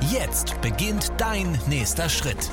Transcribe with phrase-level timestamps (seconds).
[0.00, 2.50] Jetzt beginnt dein nächster Schritt.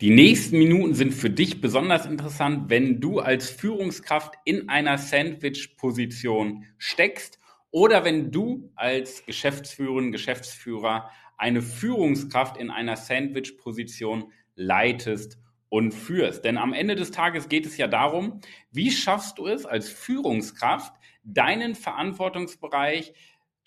[0.00, 6.64] Die nächsten Minuten sind für dich besonders interessant, wenn du als Führungskraft in einer Sandwich-Position
[6.76, 7.38] steckst
[7.70, 16.44] oder wenn du als Geschäftsführerin, Geschäftsführer eine Führungskraft in einer Sandwich-Position leitest und führst.
[16.44, 20.94] Denn am Ende des Tages geht es ja darum, wie schaffst du es als Führungskraft,
[21.24, 23.12] deinen Verantwortungsbereich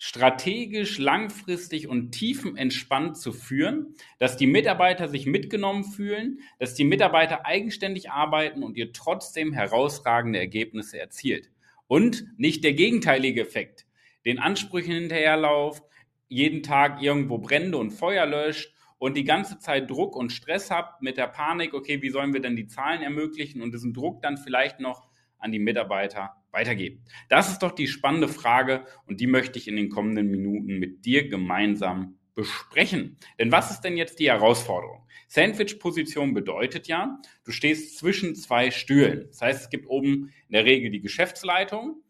[0.02, 7.44] strategisch, langfristig und tiefenentspannt zu führen, dass die Mitarbeiter sich mitgenommen fühlen, dass die Mitarbeiter
[7.44, 11.50] eigenständig arbeiten und ihr trotzdem herausragende Ergebnisse erzielt.
[11.86, 13.84] Und nicht der gegenteilige Effekt,
[14.24, 15.84] den Ansprüchen hinterherlauft,
[16.28, 21.02] jeden Tag irgendwo Brände und Feuer löscht und die ganze Zeit Druck und Stress habt
[21.02, 24.38] mit der Panik, okay, wie sollen wir denn die Zahlen ermöglichen und diesen Druck dann
[24.38, 27.04] vielleicht noch an die Mitarbeiter weitergeben?
[27.28, 31.04] Das ist doch die spannende Frage und die möchte ich in den kommenden Minuten mit
[31.04, 33.16] dir gemeinsam besprechen.
[33.38, 35.06] Denn was ist denn jetzt die Herausforderung?
[35.28, 39.26] Sandwich-Position bedeutet ja, du stehst zwischen zwei Stühlen.
[39.28, 42.02] Das heißt, es gibt oben in der Regel die Geschäftsleitung,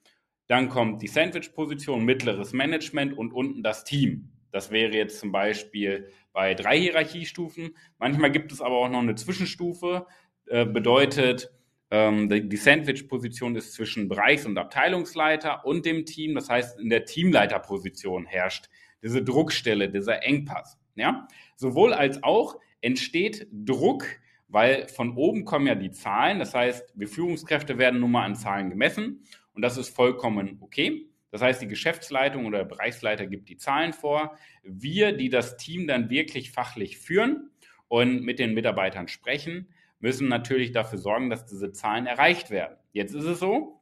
[0.47, 4.32] dann kommt die Sandwich-Position, mittleres Management und unten das Team.
[4.52, 7.77] Das wäre jetzt zum Beispiel bei drei Hierarchiestufen.
[7.98, 10.06] Manchmal gibt es aber auch noch eine Zwischenstufe,
[10.47, 11.52] äh, bedeutet,
[11.92, 16.36] die Sandwich-Position ist zwischen Bereichs- und Abteilungsleiter und dem Team.
[16.36, 18.69] Das heißt, in der Teamleiterposition herrscht
[19.02, 20.78] diese Druckstelle, dieser Engpass.
[20.94, 21.27] Ja?
[21.56, 24.06] Sowohl als auch entsteht Druck,
[24.47, 26.38] weil von oben kommen ja die Zahlen.
[26.38, 31.06] Das heißt, wir Führungskräfte werden nun mal an Zahlen gemessen und das ist vollkommen okay.
[31.32, 34.37] Das heißt, die Geschäftsleitung oder der Bereichsleiter gibt die Zahlen vor.
[34.62, 37.50] Wir, die das Team dann wirklich fachlich führen
[37.88, 39.69] und mit den Mitarbeitern sprechen,
[40.00, 42.77] müssen natürlich dafür sorgen, dass diese Zahlen erreicht werden.
[42.93, 43.81] Jetzt ist es so,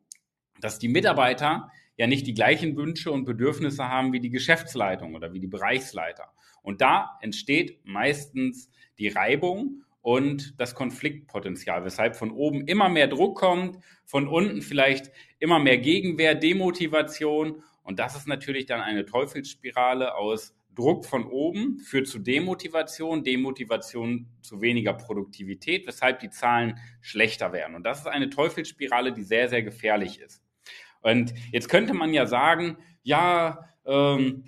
[0.61, 5.33] dass die Mitarbeiter ja nicht die gleichen Wünsche und Bedürfnisse haben wie die Geschäftsleitung oder
[5.33, 6.33] wie die Bereichsleiter.
[6.62, 13.39] Und da entsteht meistens die Reibung und das Konfliktpotenzial, weshalb von oben immer mehr Druck
[13.39, 17.62] kommt, von unten vielleicht immer mehr Gegenwehr, Demotivation.
[17.83, 24.28] Und das ist natürlich dann eine Teufelsspirale aus Druck von oben führt zu Demotivation, Demotivation
[24.43, 27.75] zu weniger Produktivität, weshalb die Zahlen schlechter werden.
[27.75, 30.41] Und das ist eine Teufelsspirale, die sehr, sehr gefährlich ist.
[31.00, 34.44] Und jetzt könnte man ja sagen, ja, ähm,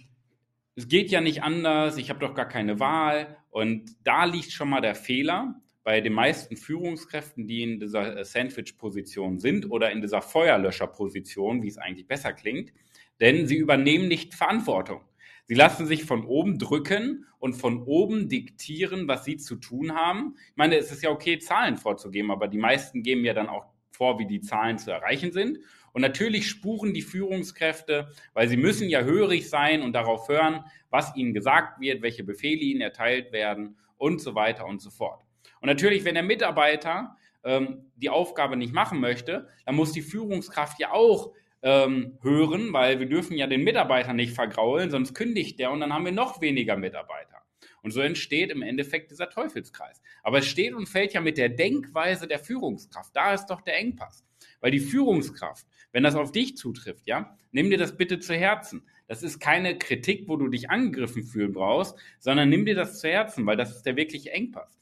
[0.76, 3.36] es geht ja nicht anders, ich habe doch gar keine Wahl.
[3.50, 9.40] Und da liegt schon mal der Fehler bei den meisten Führungskräften, die in dieser Sandwich-Position
[9.40, 12.72] sind oder in dieser Feuerlöscher-Position, wie es eigentlich besser klingt,
[13.18, 15.00] denn sie übernehmen nicht Verantwortung.
[15.50, 20.36] Sie lassen sich von oben drücken und von oben diktieren, was sie zu tun haben.
[20.50, 23.66] Ich meine, es ist ja okay, Zahlen vorzugeben, aber die meisten geben ja dann auch
[23.90, 25.58] vor, wie die Zahlen zu erreichen sind.
[25.92, 31.16] Und natürlich spuren die Führungskräfte, weil sie müssen ja hörig sein und darauf hören, was
[31.16, 35.24] ihnen gesagt wird, welche Befehle ihnen erteilt werden und so weiter und so fort.
[35.60, 40.78] Und natürlich, wenn der Mitarbeiter ähm, die Aufgabe nicht machen möchte, dann muss die Führungskraft
[40.78, 45.70] ja auch ähm, hören, weil wir dürfen ja den Mitarbeiter nicht vergraulen, sonst kündigt der
[45.70, 47.42] und dann haben wir noch weniger Mitarbeiter.
[47.82, 50.02] Und so entsteht im Endeffekt dieser Teufelskreis.
[50.22, 53.14] Aber es steht und fällt ja mit der Denkweise der Führungskraft.
[53.14, 54.24] Da ist doch der Engpass.
[54.60, 58.82] Weil die Führungskraft, wenn das auf dich zutrifft, ja, nimm dir das bitte zu Herzen.
[59.06, 63.08] Das ist keine Kritik, wo du dich angegriffen fühlen brauchst, sondern nimm dir das zu
[63.08, 64.78] Herzen, weil das ist der wirkliche Engpass.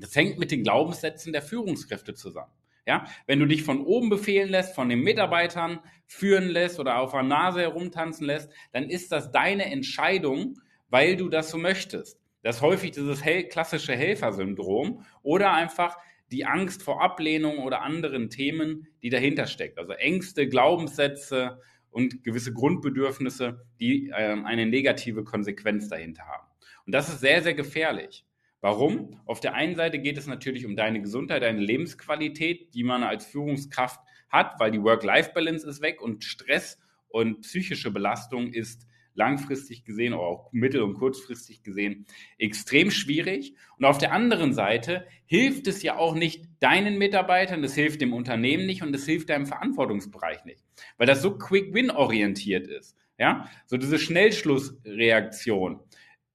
[0.00, 2.52] Das hängt mit den Glaubenssätzen der Führungskräfte zusammen.
[2.88, 7.12] Ja, wenn du dich von oben befehlen lässt, von den Mitarbeitern führen lässt oder auf
[7.12, 10.58] der Nase herumtanzen lässt, dann ist das deine Entscheidung,
[10.88, 12.18] weil du das so möchtest.
[12.42, 13.20] Das ist häufig dieses
[13.50, 15.98] klassische Helfersyndrom oder einfach
[16.32, 19.78] die Angst vor Ablehnung oder anderen Themen, die dahinter steckt.
[19.78, 21.60] Also Ängste, Glaubenssätze
[21.90, 26.46] und gewisse Grundbedürfnisse, die äh, eine negative Konsequenz dahinter haben.
[26.86, 28.24] Und das ist sehr, sehr gefährlich.
[28.60, 29.20] Warum?
[29.24, 33.24] Auf der einen Seite geht es natürlich um deine Gesundheit, deine Lebensqualität, die man als
[33.24, 36.78] Führungskraft hat, weil die Work-Life-Balance ist weg und Stress
[37.08, 42.06] und psychische Belastung ist langfristig gesehen oder auch mittel- und kurzfristig gesehen
[42.38, 43.54] extrem schwierig.
[43.76, 48.12] Und auf der anderen Seite hilft es ja auch nicht deinen Mitarbeitern, es hilft dem
[48.12, 50.64] Unternehmen nicht und es hilft deinem Verantwortungsbereich nicht,
[50.96, 52.96] weil das so Quick-Win-orientiert ist.
[53.18, 55.80] Ja, so diese Schnellschlussreaktion.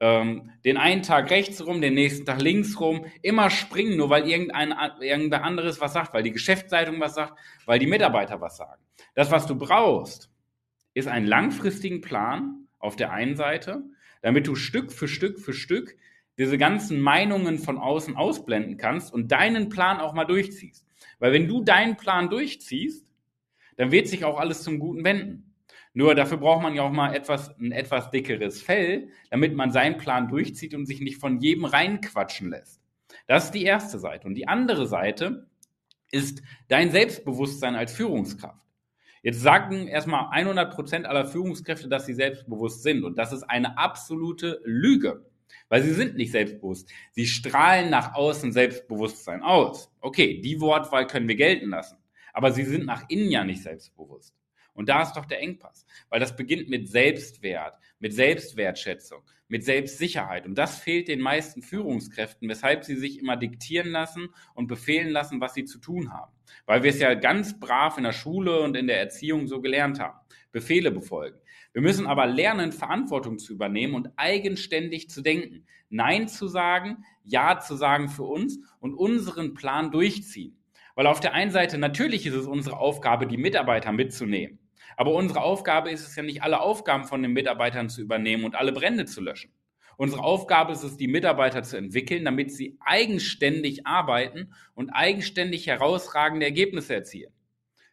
[0.04, 4.28] Ähm, den einen Tag rechts rum, den nächsten Tag links rum, immer springen, nur weil
[4.28, 8.84] irgendein, irgendwer anderes was sagt, weil die Geschäftsleitung was sagt, weil die Mitarbeiter was sagen.
[9.16, 10.30] Das, was du brauchst,
[10.94, 13.82] ist einen langfristigen Plan auf der einen Seite,
[14.22, 15.96] damit du Stück für Stück für Stück
[16.38, 20.86] diese ganzen Meinungen von außen ausblenden kannst und deinen Plan auch mal durchziehst.
[21.20, 23.08] Weil wenn du deinen Plan durchziehst,
[23.78, 25.53] dann wird sich auch alles zum Guten wenden.
[25.94, 29.98] Nur dafür braucht man ja auch mal etwas, ein etwas dickeres Fell, damit man seinen
[29.98, 32.82] Plan durchzieht und sich nicht von jedem reinquatschen lässt.
[33.28, 34.28] Das ist die erste Seite.
[34.28, 35.48] Und die andere Seite
[36.12, 38.66] ist dein Selbstbewusstsein als Führungskraft.
[39.22, 43.04] Jetzt sagen erstmal 100 Prozent aller Führungskräfte, dass sie selbstbewusst sind.
[43.04, 45.26] Und das ist eine absolute Lüge.
[45.70, 46.90] Weil sie sind nicht selbstbewusst.
[47.12, 49.92] Sie strahlen nach außen Selbstbewusstsein aus.
[50.02, 51.98] Okay, die Wortwahl können wir gelten lassen.
[52.34, 54.36] Aber sie sind nach innen ja nicht selbstbewusst.
[54.74, 55.86] Und da ist doch der Engpass.
[56.10, 60.46] Weil das beginnt mit Selbstwert, mit Selbstwertschätzung, mit Selbstsicherheit.
[60.46, 65.42] Und das fehlt den meisten Führungskräften, weshalb sie sich immer diktieren lassen und befehlen lassen,
[65.42, 66.32] was sie zu tun haben.
[66.66, 70.00] Weil wir es ja ganz brav in der Schule und in der Erziehung so gelernt
[70.00, 70.18] haben.
[70.52, 71.38] Befehle befolgen.
[71.74, 75.66] Wir müssen aber lernen, Verantwortung zu übernehmen und eigenständig zu denken.
[75.90, 80.60] Nein zu sagen, Ja zu sagen für uns und unseren Plan durchziehen.
[80.96, 84.60] Weil auf der einen Seite natürlich ist es unsere Aufgabe, die Mitarbeiter mitzunehmen.
[84.98, 88.56] Aber unsere Aufgabe ist es ja nicht, alle Aufgaben von den Mitarbeitern zu übernehmen und
[88.56, 89.52] alle Brände zu löschen.
[89.98, 96.46] Unsere Aufgabe ist es, die Mitarbeiter zu entwickeln, damit sie eigenständig arbeiten und eigenständig herausragende
[96.46, 97.32] Ergebnisse erzielen.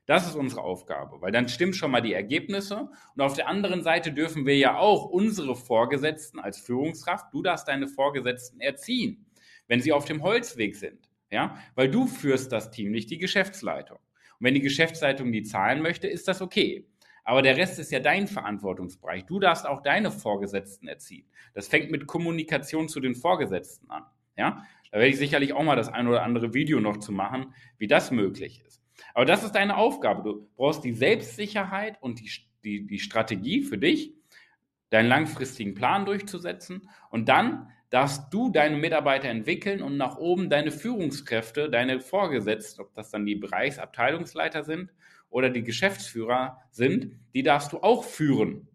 [0.07, 2.91] Das ist unsere Aufgabe, weil dann stimmen schon mal die Ergebnisse.
[3.15, 7.69] Und auf der anderen Seite dürfen wir ja auch unsere Vorgesetzten als Führungskraft, du darfst
[7.69, 9.27] deine Vorgesetzten erziehen,
[9.69, 11.09] wenn sie auf dem Holzweg sind.
[11.31, 14.01] Ja, weil du führst das Team, nicht die Geschäftsleitung.
[14.41, 16.87] Und wenn die Geschäftsleitung die zahlen möchte, ist das okay.
[17.25, 19.27] Aber der Rest ist ja dein Verantwortungsbereich.
[19.27, 21.27] Du darfst auch deine Vorgesetzten erziehen.
[21.55, 24.05] Das fängt mit Kommunikation zu den Vorgesetzten an.
[24.37, 27.55] Ja, da werde ich sicherlich auch mal das ein oder andere Video noch zu machen,
[27.79, 28.83] wie das möglich ist.
[29.15, 30.23] Aber das ist deine Aufgabe.
[30.23, 32.31] Du brauchst die Selbstsicherheit und die,
[32.65, 34.15] die, die Strategie für dich,
[34.89, 36.89] deinen langfristigen Plan durchzusetzen.
[37.11, 42.95] Und dann darfst du deine Mitarbeiter entwickeln und nach oben deine Führungskräfte, deine Vorgesetzten, ob
[42.95, 44.93] das dann die Bereichsabteilungsleiter sind
[45.29, 48.69] oder die Geschäftsführer sind, die darfst du auch führen.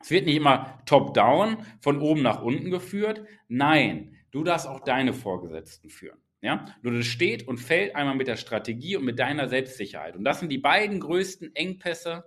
[0.00, 3.22] Es wird nicht immer top-down, von oben nach unten geführt.
[3.48, 6.18] Nein, du darfst auch deine Vorgesetzten führen.
[6.42, 10.16] Ja, nur das steht und fällt einmal mit der Strategie und mit deiner Selbstsicherheit.
[10.16, 12.24] Und das sind die beiden größten Engpässe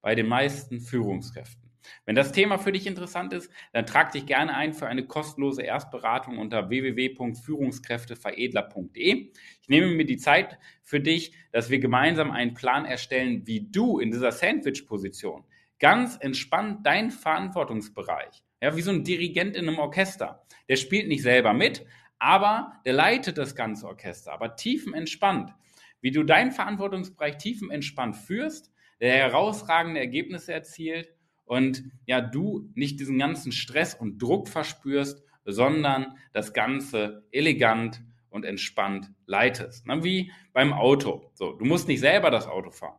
[0.00, 1.61] bei den meisten Führungskräften.
[2.04, 5.62] Wenn das Thema für dich interessant ist, dann trag dich gerne ein für eine kostenlose
[5.62, 9.32] Erstberatung unter www.führungskräfteveredler.de.
[9.60, 13.98] Ich nehme mir die Zeit für dich, dass wir gemeinsam einen Plan erstellen, wie du
[13.98, 15.44] in dieser Sandwich-Position
[15.78, 21.22] ganz entspannt deinen Verantwortungsbereich, ja, wie so ein Dirigent in einem Orchester, der spielt nicht
[21.22, 21.84] selber mit,
[22.20, 25.52] aber der leitet das ganze Orchester, aber tiefenentspannt.
[26.00, 28.70] Wie du deinen Verantwortungsbereich tiefenentspannt führst,
[29.00, 31.08] der herausragende Ergebnisse erzielt
[31.44, 38.44] und ja, du nicht diesen ganzen Stress und Druck verspürst, sondern das Ganze elegant und
[38.44, 39.86] entspannt leitest.
[39.86, 41.30] Na, wie beim Auto.
[41.34, 42.98] So, du musst nicht selber das Auto fahren.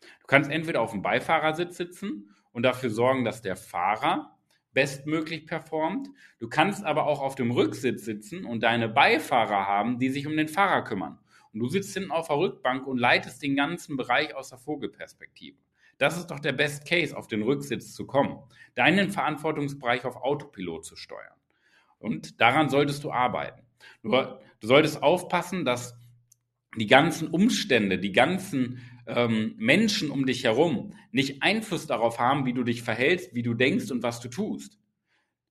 [0.00, 4.36] Du kannst entweder auf dem Beifahrersitz sitzen und dafür sorgen, dass der Fahrer
[4.72, 6.08] bestmöglich performt.
[6.38, 10.36] Du kannst aber auch auf dem Rücksitz sitzen und deine Beifahrer haben, die sich um
[10.36, 11.18] den Fahrer kümmern.
[11.52, 15.58] Und du sitzt hinten auf der Rückbank und leitest den ganzen Bereich aus der Vogelperspektive.
[15.98, 18.38] Das ist doch der Best Case, auf den Rücksitz zu kommen,
[18.74, 21.36] deinen Verantwortungsbereich auf Autopilot zu steuern.
[21.98, 23.62] Und daran solltest du arbeiten.
[24.02, 25.96] Nur, du solltest aufpassen, dass
[26.76, 32.52] die ganzen Umstände, die ganzen ähm, Menschen um dich herum nicht Einfluss darauf haben, wie
[32.52, 34.78] du dich verhältst, wie du denkst und was du tust.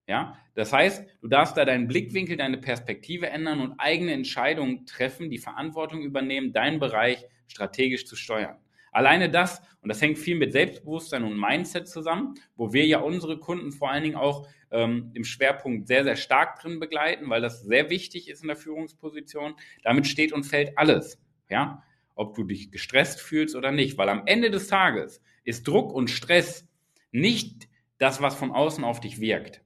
[0.08, 5.30] Ja, das heißt, du darfst da deinen Blickwinkel, deine Perspektive ändern und eigene Entscheidungen treffen,
[5.30, 8.58] die Verantwortung übernehmen, deinen Bereich strategisch zu steuern.
[8.92, 13.40] Alleine das, und das hängt viel mit Selbstbewusstsein und Mindset zusammen, wo wir ja unsere
[13.40, 17.62] Kunden vor allen Dingen auch ähm, im Schwerpunkt sehr, sehr stark drin begleiten, weil das
[17.62, 19.56] sehr wichtig ist in der Führungsposition.
[19.84, 21.20] Damit steht und fällt alles.
[21.50, 21.84] Ja,
[22.16, 26.10] ob du dich gestresst fühlst oder nicht, weil am Ende des Tages ist Druck und
[26.10, 26.68] Stress
[27.12, 27.68] nicht
[27.98, 29.62] das, was von außen auf dich wirkt.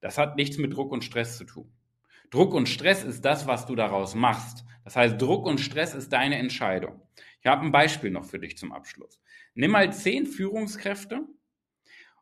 [0.00, 1.72] Das hat nichts mit Druck und Stress zu tun.
[2.30, 4.64] Druck und Stress ist das, was du daraus machst.
[4.84, 7.00] Das heißt, Druck und Stress ist deine Entscheidung.
[7.42, 9.20] Ich habe ein Beispiel noch für dich zum Abschluss.
[9.54, 11.26] Nimm mal zehn Führungskräfte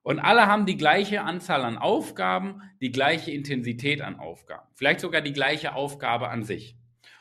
[0.03, 5.21] und alle haben die gleiche Anzahl an Aufgaben, die gleiche Intensität an Aufgaben, vielleicht sogar
[5.21, 6.75] die gleiche Aufgabe an sich.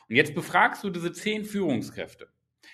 [0.08, 2.28] Und jetzt befragst du diese zehn Führungskräfte.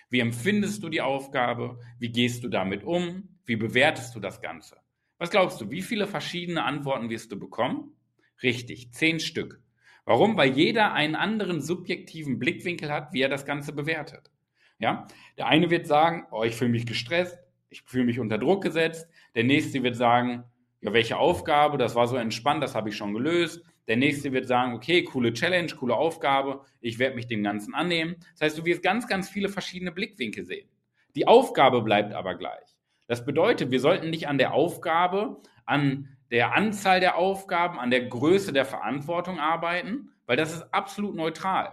[0.09, 1.80] Wie empfindest du die Aufgabe?
[1.99, 3.37] Wie gehst du damit um?
[3.45, 4.76] Wie bewertest du das Ganze?
[5.18, 7.97] Was glaubst du, wie viele verschiedene Antworten wirst du bekommen?
[8.45, 9.61] Richtig, zehn Stück.
[10.04, 10.37] Warum?
[10.37, 14.30] Weil jeder einen anderen subjektiven Blickwinkel hat, wie er das Ganze bewertet.
[14.78, 15.06] Ja,
[15.38, 17.38] der eine wird sagen, oh, ich fühle mich gestresst,
[17.71, 19.09] ich fühle mich unter Druck gesetzt.
[19.35, 20.45] Der nächste wird sagen,
[20.80, 23.62] ja, welche Aufgabe, das war so entspannt, das habe ich schon gelöst.
[23.88, 28.16] Der nächste wird sagen, okay, coole Challenge, coole Aufgabe, ich werde mich dem Ganzen annehmen.
[28.33, 30.68] Das heißt, du wirst ganz, ganz viele verschiedene Blickwinkel sehen.
[31.14, 32.76] Die Aufgabe bleibt aber gleich.
[33.06, 38.06] Das bedeutet, wir sollten nicht an der Aufgabe, an der Anzahl der Aufgaben, an der
[38.06, 41.73] Größe der Verantwortung arbeiten, weil das ist absolut neutral.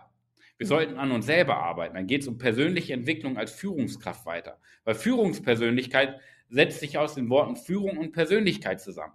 [0.64, 1.96] Wir sollten an uns selber arbeiten.
[1.96, 4.62] Dann geht es um persönliche Entwicklung als Führungskraft weiter.
[4.86, 9.12] Weil Führungspersönlichkeit setzt sich aus den Worten Führung und Persönlichkeit zusammen.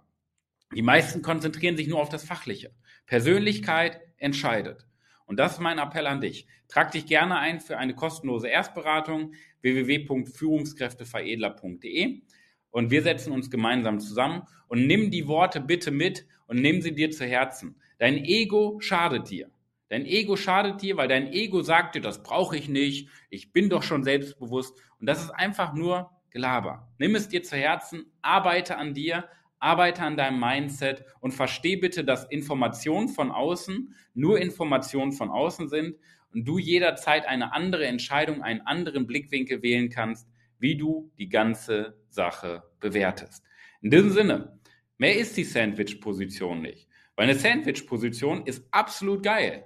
[0.75, 2.75] Die meisten konzentrieren sich nur auf das Fachliche.
[3.07, 4.85] Persönlichkeit entscheidet.
[5.25, 6.45] Und das ist mein Appell an dich.
[6.67, 12.21] Trag dich gerne ein für eine kostenlose Erstberatung www.führungskräfteveredler.de
[12.69, 16.93] und wir setzen uns gemeinsam zusammen und nimm die Worte bitte mit und nimm sie
[16.93, 17.81] dir zu Herzen.
[17.97, 19.49] Dein Ego schadet dir.
[19.89, 23.69] Dein Ego schadet dir, weil dein Ego sagt dir, das brauche ich nicht, ich bin
[23.69, 24.79] doch schon selbstbewusst.
[24.99, 26.87] Und das ist einfach nur Gelaber.
[26.99, 29.27] Nimm es dir zu Herzen, arbeite an dir,
[29.57, 35.69] arbeite an deinem Mindset und versteh bitte, dass Informationen von außen nur Informationen von außen
[35.69, 35.95] sind
[36.33, 40.27] und du jederzeit eine andere Entscheidung, einen anderen Blickwinkel wählen kannst,
[40.59, 43.43] wie du die ganze Sache bewertest.
[43.81, 44.59] In diesem Sinne,
[44.97, 46.87] mehr ist die Sandwich-Position nicht.
[47.15, 49.65] Weil eine Sandwich-Position ist absolut geil.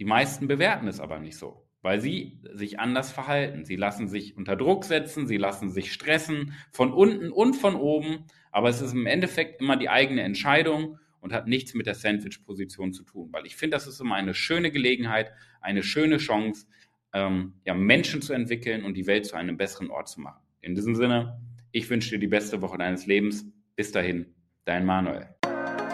[0.00, 3.66] Die meisten bewerten es aber nicht so, weil sie sich anders verhalten.
[3.66, 8.24] Sie lassen sich unter Druck setzen, sie lassen sich stressen, von unten und von oben,
[8.50, 12.94] aber es ist im Endeffekt immer die eigene Entscheidung und hat nichts mit der Sandwich-Position
[12.94, 16.66] zu tun, weil ich finde, das ist immer eine schöne Gelegenheit, eine schöne Chance,
[17.12, 20.40] ähm, ja, Menschen zu entwickeln und die Welt zu einem besseren Ort zu machen.
[20.62, 21.42] In diesem Sinne,
[21.72, 23.44] ich wünsche dir die beste Woche deines Lebens.
[23.76, 25.39] Bis dahin, dein Manuel.